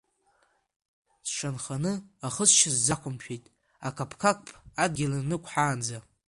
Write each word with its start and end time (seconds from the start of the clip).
Сшанханы 1.29 1.93
ахысшьа 2.27 2.69
сзақәмшәеит, 2.75 3.43
акаԥкаԥ 3.87 4.39
адгьыл 4.83 5.13
инықәҳаанӡа. 5.15 5.97